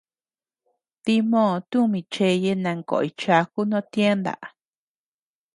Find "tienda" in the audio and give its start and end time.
3.91-4.33